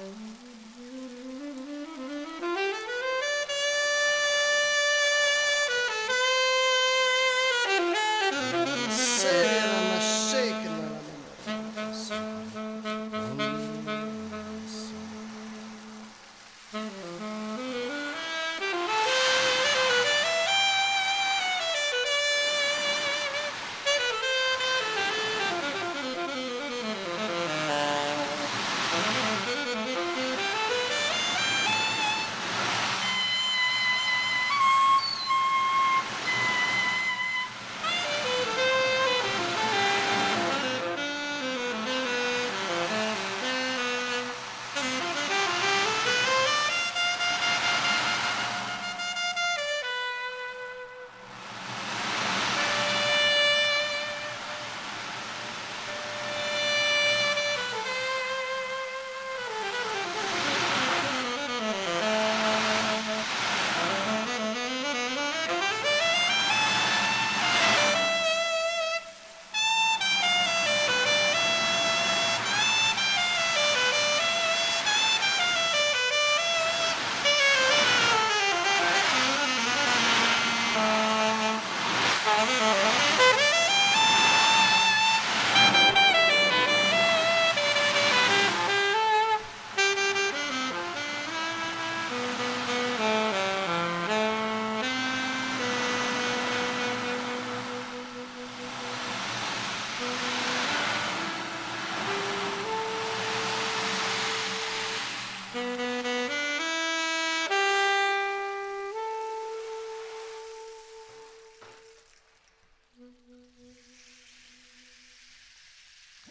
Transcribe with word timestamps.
Mm-hmm. 0.00 0.49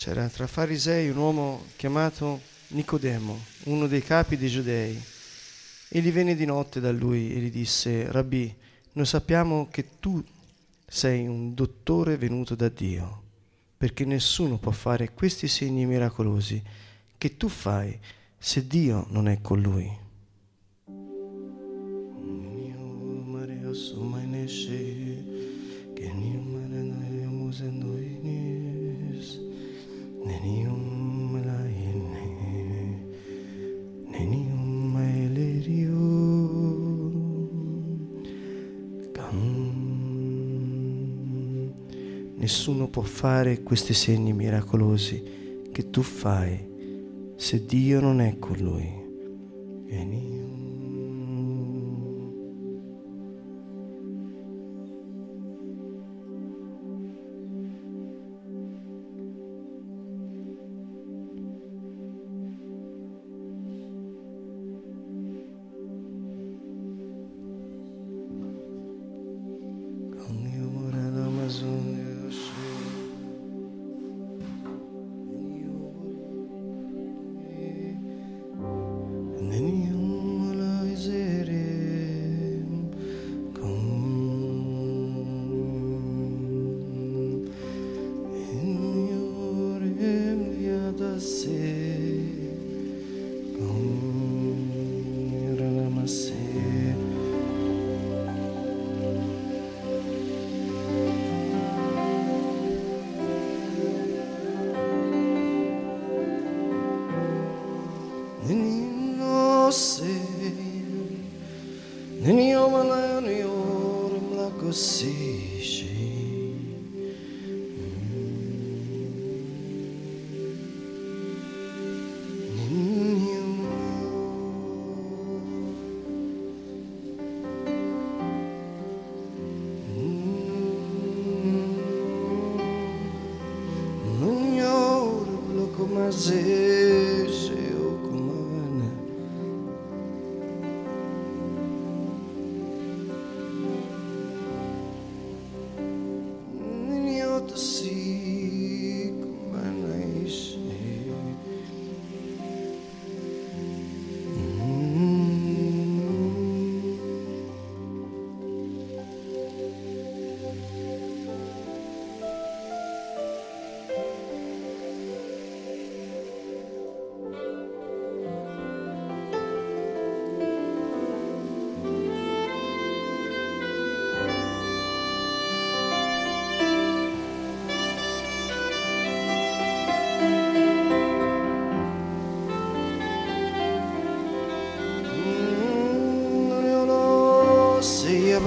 C'era 0.09 0.27
tra 0.27 0.47
farisei 0.47 1.07
un 1.11 1.17
uomo 1.17 1.65
chiamato 1.75 2.41
Nicodemo, 2.69 3.39
uno 3.65 3.85
dei 3.85 4.01
capi 4.01 4.37
dei 4.37 4.49
giudei. 4.49 4.99
Egli 5.87 6.11
venne 6.11 6.35
di 6.35 6.45
notte 6.45 6.79
da 6.79 6.91
lui 6.91 7.31
e 7.31 7.37
gli 7.37 7.51
disse, 7.51 8.11
Rabbi, 8.11 8.51
noi 8.93 9.05
sappiamo 9.05 9.67
che 9.69 9.99
tu 9.99 10.19
sei 10.87 11.27
un 11.27 11.53
dottore 11.53 12.17
venuto 12.17 12.55
da 12.55 12.69
Dio, 12.69 13.21
perché 13.77 14.03
nessuno 14.03 14.57
può 14.57 14.71
fare 14.71 15.13
questi 15.13 15.47
segni 15.47 15.85
miracolosi 15.85 16.59
che 17.15 17.37
tu 17.37 17.47
fai 17.47 17.95
se 18.35 18.65
Dio 18.65 19.05
non 19.09 19.27
è 19.27 19.39
con 19.41 19.61
lui. 19.61 19.95
Nessuno 42.49 42.87
può 42.87 43.03
fare 43.03 43.61
questi 43.61 43.93
segni 43.93 44.33
miracolosi 44.33 45.69
che 45.71 45.91
tu 45.91 46.01
fai 46.01 47.35
se 47.35 47.63
Dio 47.63 47.99
non 47.99 48.21
è 48.21 48.39
con 48.39 48.57
lui. 48.57 48.91
Vieni. 49.85 50.58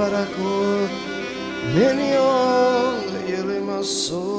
barako 0.02 0.88
Milyon 1.74 2.94
yılım 3.28 3.68
asıl 3.80 4.31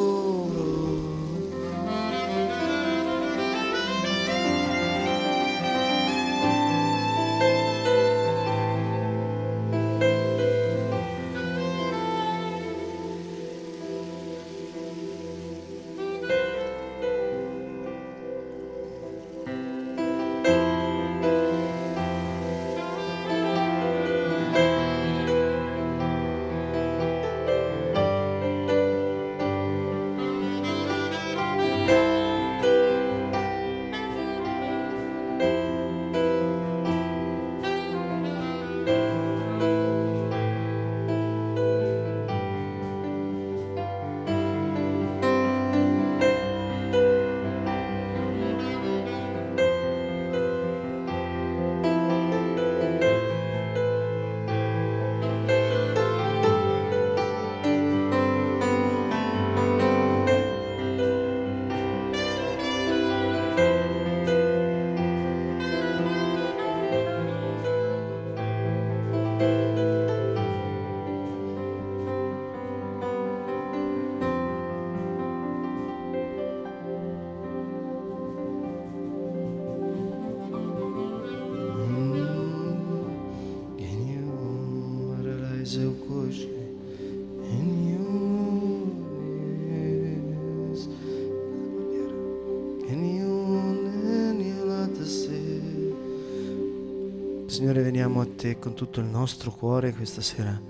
te 98.44 98.60
con 98.60 98.74
tutto 98.74 99.00
il 99.00 99.06
nostro 99.06 99.52
cuore 99.52 99.94
questa 99.94 100.20
sera, 100.20 100.62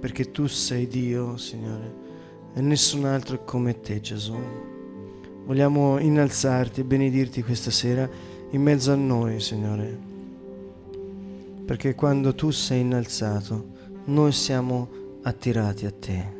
perché 0.00 0.32
tu 0.32 0.48
sei 0.48 0.88
Dio, 0.88 1.36
Signore, 1.36 1.94
e 2.52 2.60
nessun 2.60 3.04
altro 3.04 3.36
è 3.36 3.44
come 3.44 3.78
te, 3.78 4.00
Gesù. 4.00 4.36
Vogliamo 5.44 6.00
innalzarti 6.00 6.80
e 6.80 6.84
benedirti 6.84 7.44
questa 7.44 7.70
sera 7.70 8.10
in 8.50 8.60
mezzo 8.60 8.90
a 8.90 8.96
noi, 8.96 9.38
Signore, 9.38 9.96
perché 11.64 11.94
quando 11.94 12.34
tu 12.34 12.50
sei 12.50 12.80
innalzato, 12.80 13.68
noi 14.06 14.32
siamo 14.32 14.88
attirati 15.22 15.86
a 15.86 15.92
te. 15.92 16.35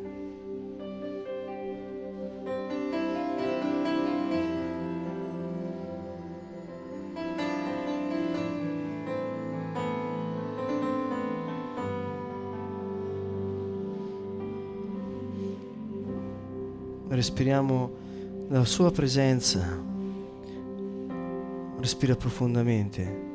Respiriamo 17.27 17.91
la 18.47 18.63
sua 18.63 18.89
presenza, 18.89 19.83
respira 21.77 22.15
profondamente. 22.15 23.25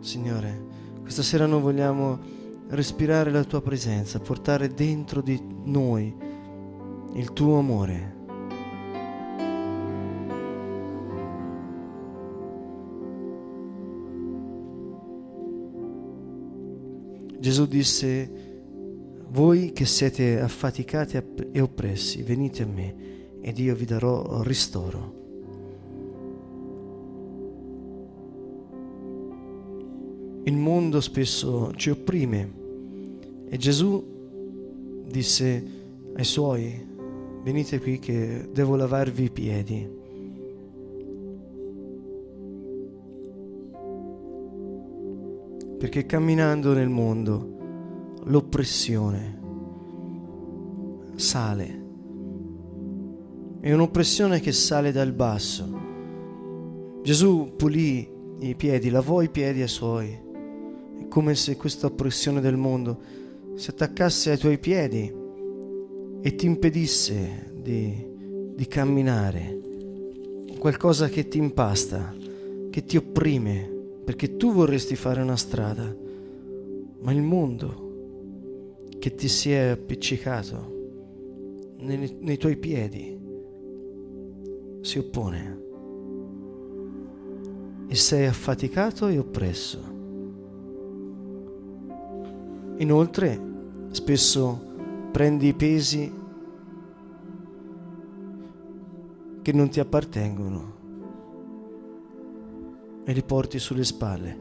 Signore, 0.00 0.64
questa 1.00 1.22
sera 1.22 1.46
noi 1.46 1.62
vogliamo 1.62 2.18
respirare 2.68 3.30
la 3.30 3.42
tua 3.44 3.62
presenza, 3.62 4.20
portare 4.20 4.68
dentro 4.68 5.22
di 5.22 5.40
noi 5.64 6.14
il 7.14 7.32
tuo 7.32 7.58
amore. 7.58 8.14
Gesù 17.38 17.66
disse 17.66 18.45
voi 19.36 19.72
che 19.72 19.84
siete 19.84 20.40
affaticati 20.40 21.22
e 21.52 21.60
oppressi, 21.60 22.22
venite 22.22 22.62
a 22.62 22.66
me 22.66 22.94
ed 23.42 23.58
io 23.58 23.74
vi 23.74 23.84
darò 23.84 24.40
ristoro. 24.40 25.24
Il 30.44 30.56
mondo 30.56 31.02
spesso 31.02 31.70
ci 31.74 31.90
opprime 31.90 32.54
e 33.50 33.58
Gesù 33.58 35.04
disse 35.06 35.64
ai 36.14 36.24
suoi, 36.24 36.86
venite 37.42 37.78
qui 37.78 37.98
che 37.98 38.48
devo 38.50 38.74
lavarvi 38.74 39.24
i 39.24 39.30
piedi. 39.30 39.88
Perché 45.78 46.06
camminando 46.06 46.72
nel 46.72 46.88
mondo 46.88 47.55
l'oppressione 48.28 49.38
sale. 51.14 51.84
È 53.60 53.72
un'oppressione 53.72 54.40
che 54.40 54.52
sale 54.52 54.92
dal 54.92 55.12
basso. 55.12 55.84
Gesù 57.02 57.52
pulì 57.56 58.08
i 58.40 58.54
piedi, 58.54 58.90
lavò 58.90 59.22
i 59.22 59.28
piedi 59.28 59.62
ai 59.62 59.68
suoi. 59.68 60.10
È 60.98 61.08
come 61.08 61.34
se 61.34 61.56
questa 61.56 61.86
oppressione 61.86 62.40
del 62.40 62.56
mondo 62.56 62.98
si 63.54 63.70
attaccasse 63.70 64.30
ai 64.30 64.38
tuoi 64.38 64.58
piedi 64.58 65.12
e 66.20 66.34
ti 66.34 66.46
impedisse 66.46 67.52
di, 67.54 68.52
di 68.54 68.66
camminare. 68.66 69.60
Qualcosa 70.58 71.08
che 71.08 71.28
ti 71.28 71.38
impasta, 71.38 72.12
che 72.70 72.84
ti 72.84 72.96
opprime, 72.96 73.70
perché 74.04 74.36
tu 74.36 74.52
vorresti 74.52 74.96
fare 74.96 75.22
una 75.22 75.36
strada, 75.36 75.94
ma 77.00 77.12
il 77.12 77.22
mondo 77.22 77.85
che 79.06 79.14
ti 79.14 79.28
si 79.28 79.52
è 79.52 79.68
appiccicato 79.68 81.74
nei, 81.76 82.16
nei 82.22 82.36
tuoi 82.38 82.56
piedi 82.56 83.16
si 84.80 84.98
oppone 84.98 85.62
e 87.86 87.94
sei 87.94 88.26
affaticato 88.26 89.06
e 89.06 89.18
oppresso. 89.18 89.78
Inoltre, 92.78 93.40
spesso 93.90 94.74
prendi 95.12 95.46
i 95.46 95.54
pesi 95.54 96.12
che 99.40 99.52
non 99.52 99.68
ti 99.68 99.78
appartengono 99.78 100.74
e 103.04 103.12
li 103.12 103.22
porti 103.22 103.60
sulle 103.60 103.84
spalle, 103.84 104.40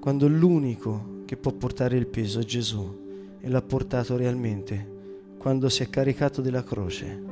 quando 0.00 0.28
l'unico 0.28 1.22
che 1.24 1.38
può 1.38 1.52
portare 1.52 1.96
il 1.96 2.08
peso 2.08 2.40
è 2.40 2.44
Gesù 2.44 3.00
e 3.44 3.48
l'ha 3.50 3.60
portato 3.60 4.16
realmente 4.16 4.92
quando 5.36 5.68
si 5.68 5.82
è 5.82 5.90
caricato 5.90 6.40
della 6.40 6.64
croce. 6.64 7.22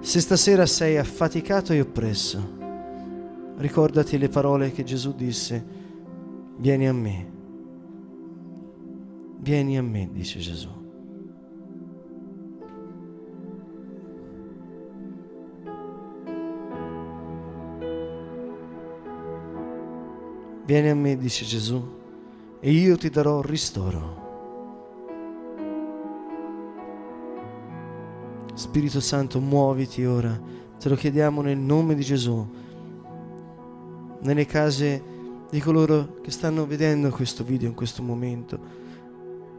Se 0.00 0.20
stasera 0.20 0.66
sei 0.66 0.96
affaticato 0.96 1.72
e 1.72 1.80
oppresso, 1.80 2.56
ricordati 3.58 4.18
le 4.18 4.28
parole 4.28 4.72
che 4.72 4.82
Gesù 4.82 5.14
disse, 5.14 5.64
vieni 6.56 6.88
a 6.88 6.92
me, 6.92 7.30
vieni 9.38 9.78
a 9.78 9.82
me, 9.82 10.08
dice 10.12 10.40
Gesù. 10.40 10.76
Vieni 20.64 20.88
a 20.88 20.94
me, 20.96 21.16
dice 21.16 21.44
Gesù 21.44 21.97
e 22.60 22.70
io 22.70 22.96
ti 22.96 23.10
darò 23.10 23.40
ristoro. 23.40 24.26
Spirito 28.54 29.00
Santo, 29.00 29.40
muoviti 29.40 30.04
ora, 30.04 30.38
te 30.78 30.88
lo 30.88 30.96
chiediamo 30.96 31.42
nel 31.42 31.58
nome 31.58 31.94
di 31.94 32.02
Gesù. 32.02 32.46
nelle 34.20 34.46
case 34.46 35.02
di 35.48 35.60
coloro 35.60 36.20
che 36.22 36.32
stanno 36.32 36.66
vedendo 36.66 37.08
questo 37.10 37.44
video 37.44 37.68
in 37.68 37.74
questo 37.74 38.02
momento, 38.02 38.58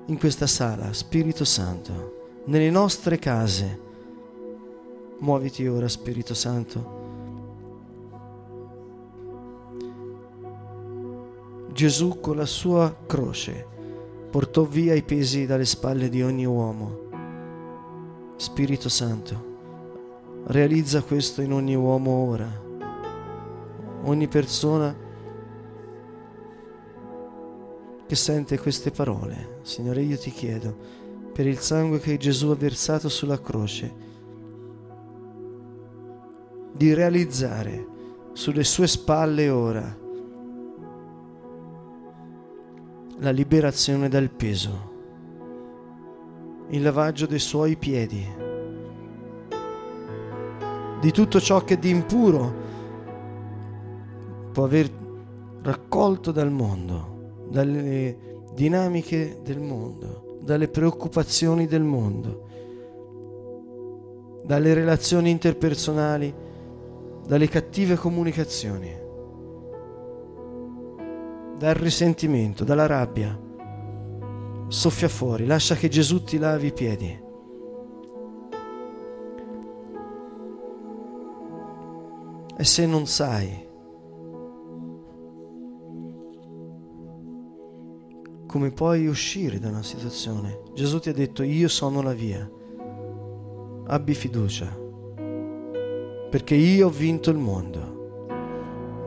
in 0.07 0.17
questa 0.17 0.47
sala, 0.47 0.91
Spirito 0.93 1.45
Santo, 1.45 2.41
nelle 2.45 2.69
nostre 2.69 3.17
case. 3.17 3.79
Muoviti 5.19 5.65
ora, 5.65 5.87
Spirito 5.87 6.33
Santo. 6.33 6.98
Gesù 11.79 12.19
con 12.19 12.35
la 12.35 12.45
sua 12.45 12.93
croce 13.07 13.65
portò 14.29 14.63
via 14.63 14.93
i 14.95 15.01
pesi 15.01 15.45
dalle 15.45 15.63
spalle 15.63 16.09
di 16.09 16.21
ogni 16.21 16.43
uomo. 16.43 18.33
Spirito 18.35 18.89
Santo, 18.89 20.41
realizza 20.47 21.01
questo 21.01 21.41
in 21.41 21.53
ogni 21.53 21.75
uomo 21.75 22.11
ora, 22.11 22.51
ogni 24.03 24.27
persona 24.27 24.93
che 28.05 28.15
sente 28.15 28.59
queste 28.59 28.91
parole. 28.91 29.59
Signore, 29.61 30.01
io 30.01 30.17
ti 30.17 30.31
chiedo 30.31 30.75
per 31.31 31.47
il 31.47 31.59
sangue 31.59 31.99
che 31.99 32.17
Gesù 32.17 32.49
ha 32.49 32.55
versato 32.55 33.07
sulla 33.07 33.39
croce, 33.39 33.93
di 36.73 36.93
realizzare 36.93 37.87
sulle 38.33 38.65
sue 38.65 38.85
spalle 38.85 39.47
ora 39.47 39.98
la 43.21 43.31
liberazione 43.31 44.07
dal 44.07 44.29
peso, 44.29 44.91
il 46.69 46.81
lavaggio 46.81 47.25
dei 47.25 47.39
suoi 47.39 47.75
piedi, 47.75 48.25
di 51.01 51.11
tutto 51.11 51.41
ciò 51.41 51.63
che 51.65 51.77
di 51.77 51.89
impuro 51.89 52.53
può 54.53 54.63
aver 54.63 54.89
raccolto 55.61 56.31
dal 56.31 56.49
mondo, 56.49 57.47
dalle 57.49 58.43
dinamiche 58.53 59.41
del 59.43 59.59
mondo, 59.59 60.39
dalle 60.41 60.69
preoccupazioni 60.69 61.67
del 61.67 61.83
mondo, 61.83 62.47
dalle 64.45 64.73
relazioni 64.73 65.29
interpersonali, 65.29 66.33
dalle 67.27 67.47
cattive 67.49 67.95
comunicazioni 67.95 69.07
dal 71.59 71.75
risentimento, 71.75 72.63
dalla 72.63 72.85
rabbia. 72.85 73.37
Soffia 74.69 75.09
fuori, 75.09 75.45
lascia 75.45 75.75
che 75.75 75.89
Gesù 75.89 76.23
ti 76.23 76.37
lavi 76.37 76.67
i 76.67 76.73
piedi. 76.73 77.21
E 82.55 82.63
se 82.63 82.85
non 82.85 83.05
sai 83.07 83.67
come 88.47 88.71
puoi 88.71 89.05
uscire 89.07 89.59
da 89.59 89.67
una 89.67 89.83
situazione, 89.83 90.61
Gesù 90.73 90.99
ti 90.99 91.09
ha 91.09 91.13
detto 91.13 91.43
io 91.43 91.67
sono 91.67 92.01
la 92.01 92.13
via. 92.13 92.49
Abbi 93.87 94.13
fiducia, 94.13 94.67
perché 96.29 96.55
io 96.55 96.87
ho 96.87 96.89
vinto 96.89 97.29
il 97.29 97.37
mondo. 97.37 97.97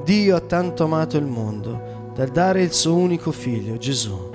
Dio 0.04 0.36
ha 0.36 0.40
tanto 0.40 0.84
amato 0.84 1.16
il 1.16 1.26
mondo 1.26 2.00
dal 2.14 2.28
dare 2.28 2.62
il 2.62 2.72
suo 2.72 2.94
unico 2.94 3.32
figlio, 3.32 3.76
Gesù. 3.78 4.30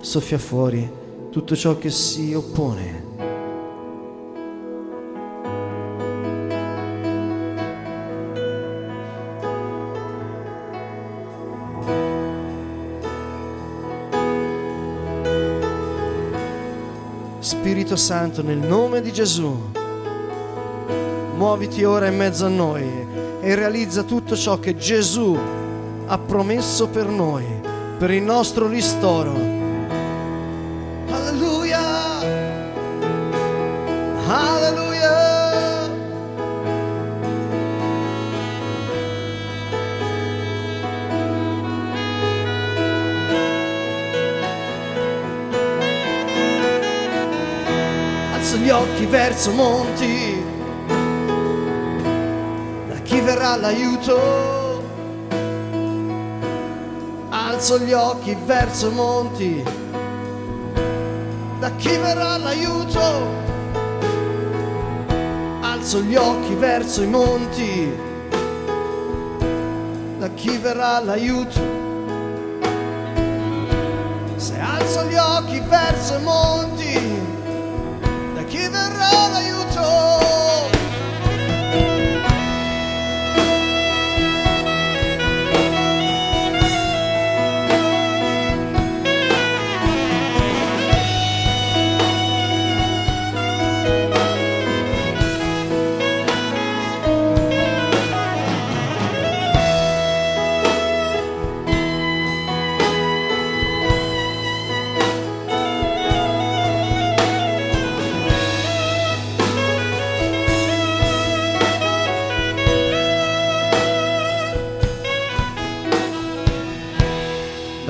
Soffia 0.00 0.38
fuori 0.38 0.90
tutto 1.30 1.56
ciò 1.56 1.76
che 1.76 1.90
si 1.90 2.32
oppone 2.32 3.17
Spirito 17.48 17.96
Santo, 17.96 18.42
nel 18.42 18.58
nome 18.58 19.00
di 19.00 19.10
Gesù, 19.10 19.70
muoviti 21.34 21.82
ora 21.82 22.06
in 22.06 22.14
mezzo 22.14 22.44
a 22.44 22.50
noi 22.50 22.84
e 23.40 23.54
realizza 23.54 24.02
tutto 24.02 24.36
ciò 24.36 24.58
che 24.58 24.76
Gesù 24.76 25.34
ha 26.08 26.18
promesso 26.18 26.88
per 26.88 27.06
noi, 27.06 27.46
per 27.96 28.10
il 28.10 28.22
nostro 28.22 28.68
ristoro. 28.68 29.32
Alleluia! 31.08 31.80
Alleluia! 34.26 34.87
Gli 48.68 48.70
occhi 48.70 49.06
verso 49.06 49.50
monti, 49.52 50.44
da 52.86 52.96
chi 53.02 53.18
verrà 53.20 53.56
l'aiuto? 53.56 54.82
Alzo 57.30 57.78
gli 57.78 57.94
occhi 57.94 58.36
verso 58.44 58.90
monti, 58.90 59.64
da 61.58 61.70
chi 61.76 61.96
verrà 61.96 62.36
l'aiuto? 62.36 63.00
Alzo 65.62 66.02
gli 66.02 66.16
occhi 66.16 66.54
verso 66.54 67.00
i 67.00 67.06
monti, 67.06 67.96
da 70.18 70.28
chi 70.34 70.58
verrà 70.58 71.00
l'aiuto? 71.00 71.60
Se 74.36 74.58
alzo 74.60 75.04
gli 75.04 75.16
occhi 75.16 75.58
verso 75.66 76.16
i 76.16 76.22
monti, 76.22 77.17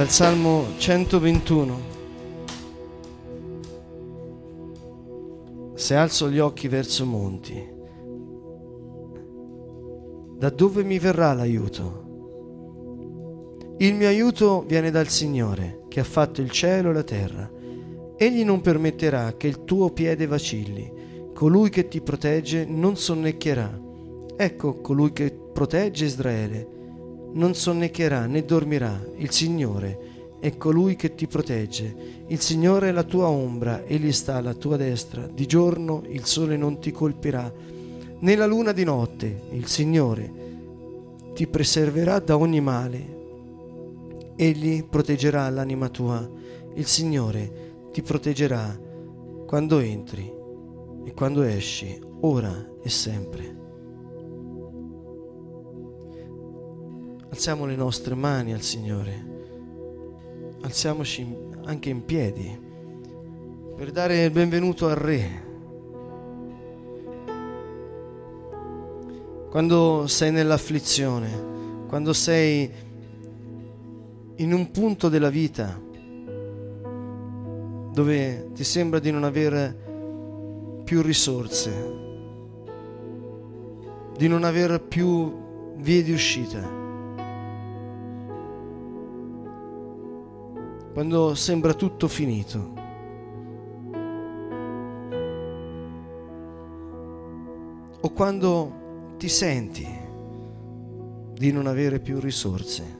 dal 0.08 0.16
Salmo 0.16 0.64
121. 0.78 1.80
Se 5.74 5.94
alzo 5.94 6.30
gli 6.30 6.38
occhi 6.38 6.66
verso 6.66 7.04
monti, 7.04 7.62
da 10.38 10.48
dove 10.48 10.82
mi 10.82 10.98
verrà 10.98 11.34
l'aiuto? 11.34 12.06
Il 13.76 13.94
mio 13.96 14.08
aiuto 14.08 14.64
viene 14.66 14.90
dal 14.90 15.08
Signore, 15.08 15.82
che 15.88 16.00
ha 16.00 16.04
fatto 16.04 16.40
il 16.40 16.50
cielo 16.50 16.88
e 16.88 16.94
la 16.94 17.04
terra. 17.04 17.50
Egli 18.16 18.44
non 18.44 18.62
permetterà 18.62 19.36
che 19.36 19.46
il 19.46 19.64
tuo 19.64 19.90
piede 19.90 20.26
vacilli. 20.26 21.30
Colui 21.34 21.68
che 21.68 21.86
ti 21.86 22.00
protegge 22.00 22.64
non 22.64 22.96
sonnecchierà. 22.96 23.78
Ecco 24.36 24.80
colui 24.80 25.12
che 25.12 25.30
protegge 25.52 26.06
Israele 26.06 26.76
non 27.32 27.54
sonnecchierà 27.54 28.26
né 28.26 28.44
dormirà. 28.44 29.00
Il 29.16 29.30
Signore 29.30 30.36
è 30.40 30.56
colui 30.56 30.96
che 30.96 31.14
ti 31.14 31.26
protegge. 31.26 32.24
Il 32.28 32.40
Signore 32.40 32.88
è 32.88 32.92
la 32.92 33.02
tua 33.02 33.28
ombra, 33.28 33.84
egli 33.84 34.12
sta 34.12 34.36
alla 34.36 34.54
tua 34.54 34.76
destra. 34.76 35.26
Di 35.26 35.46
giorno 35.46 36.02
il 36.08 36.24
sole 36.24 36.56
non 36.56 36.78
ti 36.78 36.92
colpirà, 36.92 37.52
né 38.20 38.36
la 38.36 38.46
luna 38.46 38.72
di 38.72 38.84
notte. 38.84 39.42
Il 39.50 39.66
Signore 39.66 40.32
ti 41.34 41.46
preserverà 41.46 42.18
da 42.18 42.36
ogni 42.36 42.60
male. 42.60 43.16
Egli 44.36 44.84
proteggerà 44.84 45.48
l'anima 45.50 45.88
tua. 45.88 46.28
Il 46.74 46.86
Signore 46.86 47.88
ti 47.92 48.02
proteggerà 48.02 48.78
quando 49.46 49.78
entri 49.78 50.30
e 51.04 51.14
quando 51.14 51.42
esci, 51.42 51.98
ora 52.20 52.66
e 52.82 52.88
sempre. 52.88 53.57
Alziamo 57.30 57.66
le 57.66 57.76
nostre 57.76 58.14
mani 58.14 58.54
al 58.54 58.62
Signore, 58.62 59.24
alziamoci 60.62 61.26
anche 61.66 61.90
in 61.90 62.04
piedi 62.04 62.58
per 63.76 63.90
dare 63.90 64.24
il 64.24 64.30
benvenuto 64.30 64.88
al 64.88 64.96
Re. 64.96 65.46
Quando 69.50 70.06
sei 70.06 70.32
nell'afflizione, 70.32 71.84
quando 71.86 72.14
sei 72.14 72.70
in 74.36 74.52
un 74.52 74.70
punto 74.70 75.08
della 75.08 75.30
vita 75.30 75.78
dove 77.92 78.50
ti 78.54 78.64
sembra 78.64 78.98
di 79.00 79.10
non 79.10 79.24
avere 79.24 79.76
più 80.82 81.02
risorse, 81.02 81.70
di 84.16 84.28
non 84.28 84.44
avere 84.44 84.80
più 84.80 85.76
vie 85.76 86.02
di 86.02 86.12
uscita. 86.12 86.77
Quando 90.98 91.36
sembra 91.36 91.74
tutto 91.74 92.08
finito. 92.08 92.72
O 98.00 98.10
quando 98.10 99.14
ti 99.16 99.28
senti 99.28 99.86
di 101.34 101.52
non 101.52 101.68
avere 101.68 102.00
più 102.00 102.18
risorse. 102.18 102.96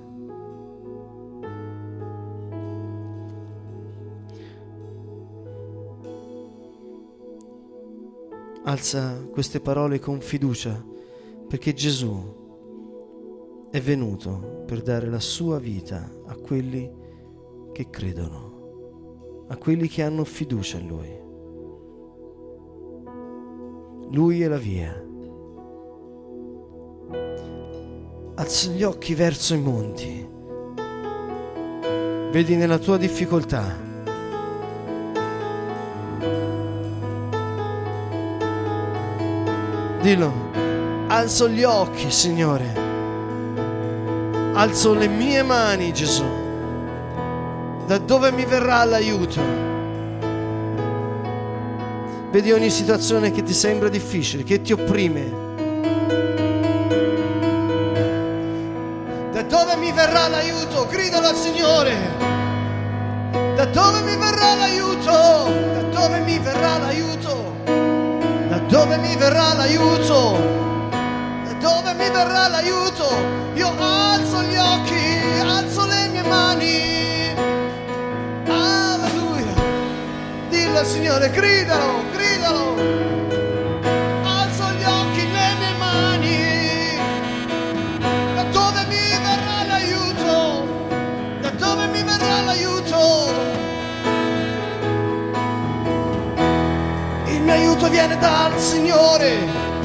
alza 8.63 9.25
queste 9.33 9.61
parole 9.61 9.99
con 9.99 10.21
fiducia 10.21 10.85
perché 11.49 11.73
Gesù 11.73 12.37
è 13.71 13.81
venuto 13.81 14.63
per 14.67 14.83
dare 14.83 15.09
la 15.09 15.21
sua 15.21 15.59
vita 15.59 16.09
a 16.27 16.37
quelli 16.37 16.89
che 16.89 17.08
credono, 17.89 19.47
a 19.49 19.57
quelli 19.57 19.89
che 19.89 20.03
hanno 20.03 20.25
fiducia 20.25 20.79
in 20.79 20.87
Lui. 20.87 21.17
Lui 24.11 24.43
è 24.43 24.49
la 24.49 24.57
via. 24.57 25.05
Alza 28.35 28.71
gli 28.71 28.83
occhi 28.83 29.15
verso 29.15 29.55
i 29.55 29.61
monti. 29.61 30.29
Vedi 32.31 32.57
nella 32.57 32.79
tua 32.79 32.97
difficoltà 32.97 33.87
Dillo, 40.01 40.33
alzo 41.09 41.49
gli 41.49 41.65
occhi, 41.65 42.11
Signore. 42.11 42.73
Alzo 44.55 44.95
le 44.95 45.09
mie 45.09 45.43
mani, 45.43 45.93
Gesù. 45.93 46.48
Da 47.89 47.97
dove 47.97 48.31
mi 48.33 48.45
verrà 48.45 48.85
l'aiuto? 48.85 49.41
Vedi 52.31 52.53
ogni 52.53 52.69
situazione 52.69 53.31
che 53.31 53.43
ti 53.43 53.55
sembra 53.55 53.89
difficile, 53.89 54.43
che 54.43 54.61
ti 54.61 54.75
opprime. 54.75 55.33
Da 59.33 59.41
dove 59.41 59.77
mi 59.77 59.91
verrà 59.91 60.29
l'aiuto? 60.29 60.87
Gridalo 60.87 61.29
al 61.29 61.35
Signore. 61.35 61.97
Da 63.57 63.65
dove 63.65 64.03
mi 64.03 64.17
verrà 64.19 64.55
l'aiuto? 64.57 65.11
Da 65.73 65.83
dove 65.91 66.21
mi 66.21 66.39
verrà 66.39 66.77
l'aiuto? 66.77 67.57
dove 68.69 68.99
mi 68.99 69.17
verrà 69.17 69.55
l'aiuto? 69.55 70.37
Da 70.91 71.53
dove 71.59 71.95
mi 71.95 72.11
verrà 72.11 72.49
l'aiuto? 72.49 73.07
Io 73.55 73.73
alzo 73.79 74.43
gli 74.43 74.57
occhi, 74.57 75.41
alzo 75.41 75.87
le 75.87 76.09
mie 76.09 76.23
mani. 76.25 77.08
al 80.79 80.87
Signore, 80.87 81.29
gridalo, 81.31 82.05
gridalo. 82.13 82.77
Alzo 84.23 84.71
gli 84.75 84.85
occhi 84.85 85.27
nelle 85.27 85.73
mani, 85.77 86.97
da 88.37 88.45
dove 88.45 88.85
mi 88.87 89.09
verrà 89.21 89.67
l'aiuto? 89.67 90.67
Da 91.41 91.51
dove 91.51 91.87
mi 91.89 92.03
verrà 92.05 92.43
l'aiuto? 92.43 93.33
Il 97.27 97.43
mio 97.43 97.53
aiuto 97.53 97.89
viene 97.89 98.17
dal 98.19 98.57
Signore, 98.61 99.37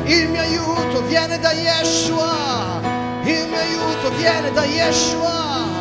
il 0.04 0.30
mio 0.30 0.42
aiuto 0.42 1.02
viene 1.08 1.40
da 1.40 1.54
Yeshua, 1.54 2.80
il 3.24 3.48
mio 3.48 3.60
aiuto 3.60 4.12
viene 4.18 4.52
da 4.52 4.64
Yeshua. 4.64 5.72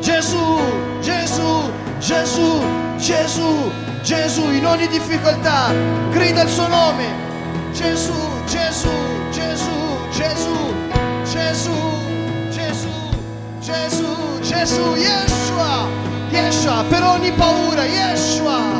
Gesù, 0.00 0.58
Gesù, 1.00 1.70
Gesù, 1.98 2.62
Gesù 2.98 3.88
Gesù, 4.02 4.50
in 4.50 4.66
ogni 4.66 4.88
difficoltà, 4.88 5.72
grida 6.10 6.42
il 6.42 6.48
suo 6.48 6.66
nome. 6.68 7.04
Gesù, 7.72 8.12
Gesù, 8.46 8.88
Gesù, 9.30 9.70
Gesù, 10.10 10.74
Gesù, 11.24 11.70
Gesù, 12.50 12.90
Gesù, 13.60 14.40
Gesù, 14.40 14.94
Yeshua, 14.96 15.86
Yeshua, 16.30 16.84
per 16.88 17.02
ogni 17.02 17.30
paura, 17.32 17.84
Yeshua. 17.84 18.79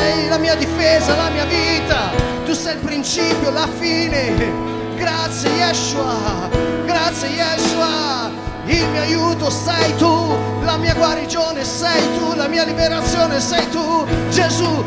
Sei 0.00 0.28
la 0.28 0.38
mia 0.38 0.54
difesa, 0.54 1.14
la 1.14 1.28
mia 1.28 1.44
vita, 1.44 2.10
tu 2.46 2.54
sei 2.54 2.74
il 2.74 2.80
principio, 2.80 3.50
la 3.50 3.68
fine. 3.78 4.68
Grazie 4.96 5.50
Yeshua, 5.50 6.48
grazie 6.86 7.28
Yeshua. 7.28 8.30
Il 8.64 8.86
mio 8.88 9.02
aiuto 9.02 9.50
sei 9.50 9.94
tu, 9.96 10.36
la 10.62 10.76
mia 10.76 10.94
guarigione 10.94 11.64
sei 11.64 12.02
tu, 12.16 12.34
la 12.34 12.48
mia 12.48 12.64
liberazione 12.64 13.40
sei 13.40 13.68
tu. 13.68 14.06
Gesù, 14.30 14.84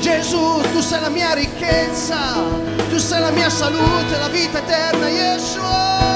Gesù, 0.00 0.60
tu 0.72 0.80
sei 0.80 1.00
la 1.00 1.08
mia 1.08 1.34
ricchezza, 1.34 2.18
tu 2.90 2.98
sei 2.98 3.20
la 3.20 3.30
mia 3.30 3.50
salute, 3.50 4.18
la 4.18 4.28
vita 4.28 4.58
eterna, 4.58 5.08
Yeshua. 5.08 6.08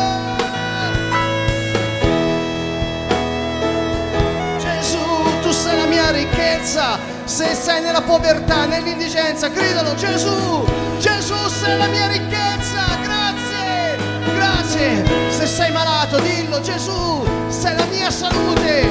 mia 5.92 6.11
ricchezza. 6.11 7.12
Se 7.32 7.54
sei 7.54 7.80
nella 7.80 8.02
povertà, 8.02 8.66
nell'indigenza, 8.66 9.48
gridalo 9.48 9.94
Gesù, 9.94 10.66
Gesù 10.98 11.34
sei 11.48 11.78
la 11.78 11.86
mia 11.86 12.06
ricchezza, 12.08 12.84
grazie, 13.02 13.96
grazie. 14.34 15.30
Se 15.30 15.46
sei 15.46 15.72
malato, 15.72 16.18
dillo 16.20 16.60
Gesù, 16.60 17.24
sei 17.48 17.74
la 17.74 17.86
mia 17.86 18.10
salute, 18.10 18.86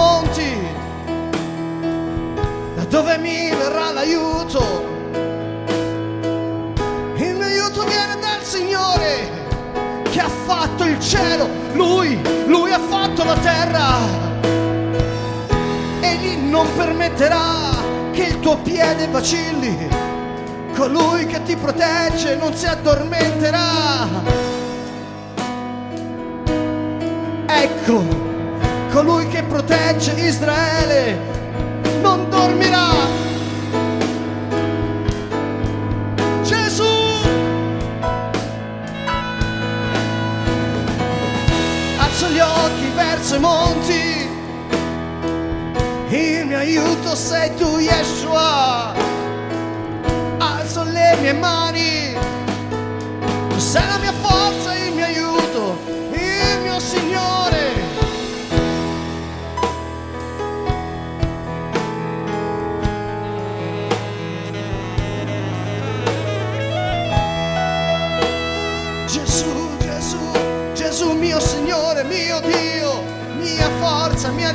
monti, 0.00 0.56
da 2.74 2.84
dove 2.84 3.18
mi 3.18 3.50
verrà 3.50 3.92
l'aiuto. 3.92 4.88
Il 7.16 7.34
mio 7.36 7.44
aiuto 7.44 7.84
viene 7.84 8.16
dal 8.18 8.42
Signore 8.42 9.28
che 10.10 10.20
ha 10.20 10.28
fatto 10.28 10.84
il 10.84 10.98
cielo. 11.00 11.46
Lui, 11.74 12.18
lui 12.46 12.72
ha 12.72 12.80
fatto 12.80 13.24
la 13.24 13.36
terra. 13.36 13.88
Egli 16.00 16.36
non 16.48 16.66
permetterà 16.74 17.76
che 18.12 18.22
il 18.22 18.40
tuo 18.40 18.56
piede 18.58 19.06
vacilli 19.08 19.88
colui 20.74 21.26
che 21.26 21.42
ti 21.42 21.56
protegge 21.56 22.36
non 22.36 22.54
si 22.54 22.64
addormenterà. 22.64 24.08
ecco, 27.46 28.29
colui 28.90 29.26
che 29.28 29.42
protegge 29.44 30.12
Israele 30.20 31.16
non 32.00 32.28
dormirà. 32.28 32.88
Gesù! 36.42 36.84
Alzo 41.98 42.28
gli 42.28 42.40
occhi 42.40 42.90
verso 42.94 43.34
i 43.36 43.38
monti, 43.38 44.28
il 46.08 46.46
mio 46.46 46.58
aiuto 46.58 47.14
sei 47.14 47.54
tu, 47.54 47.78
Yeshua. 47.78 48.92
Alzo 50.38 50.82
le 50.84 51.16
mie 51.20 51.32
mani, 51.32 52.16
tu 53.48 53.58
sei 53.58 53.86
la 53.86 53.98
mia 53.98 54.12
forza, 54.20 54.74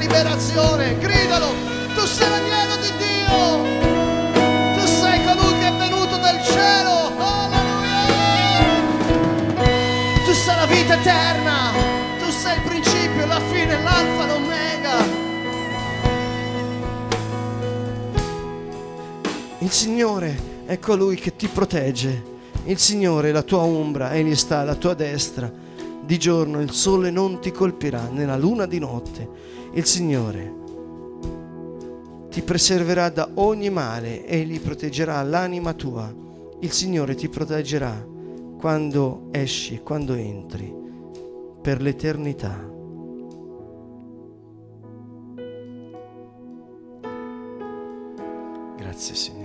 liberazione, 0.05 0.97
gridalo, 0.99 1.47
tu 1.95 2.05
sei 2.05 2.29
l'agnello 2.29 2.75
di 2.75 2.91
Dio, 3.01 3.63
tu 4.79 4.85
sei 4.85 5.23
colui 5.25 5.57
che 5.57 5.67
è 5.67 5.73
venuto 5.77 6.17
dal 6.17 6.43
cielo, 6.43 7.11
alleluia, 7.17 8.03
tu 10.23 10.31
sei 10.31 10.55
la 10.55 10.65
vita 10.67 10.93
eterna, 10.93 11.71
tu 12.19 12.29
sei 12.29 12.55
il 12.55 12.61
principio, 12.61 13.25
la 13.25 13.39
fine, 13.51 13.81
l'alfa, 13.81 14.27
l'omega. 14.27 15.23
Il 19.59 19.71
Signore 19.71 20.63
è 20.67 20.77
colui 20.77 21.15
che 21.15 21.35
ti 21.35 21.47
protegge. 21.47 22.33
Il 22.65 22.77
Signore 22.77 23.29
è 23.29 23.31
la 23.31 23.41
tua 23.41 23.61
ombra, 23.61 24.13
egli 24.13 24.35
sta 24.35 24.59
alla 24.59 24.75
tua 24.75 24.93
destra. 24.93 25.51
Di 26.01 26.19
giorno 26.19 26.61
il 26.61 26.71
sole 26.71 27.09
non 27.09 27.39
ti 27.39 27.51
colpirà, 27.51 28.07
nella 28.11 28.37
luna 28.37 28.67
di 28.67 28.77
notte. 28.77 29.53
Il 29.75 29.83
Signore 29.83 30.53
ti 32.29 32.41
preserverà 32.41 33.09
da 33.09 33.29
ogni 33.33 33.69
male, 33.69 34.25
egli 34.25 34.61
proteggerà 34.61 35.21
l'anima 35.21 35.73
tua. 35.73 36.09
Il 36.61 36.71
Signore 36.71 37.13
ti 37.13 37.27
proteggerà 37.27 37.93
quando 38.57 39.27
esci, 39.31 39.81
quando 39.83 40.13
entri, 40.13 40.73
per 41.61 41.81
l'eternità. 41.81 42.57
Grazie 48.77 49.15
Signore. 49.15 49.44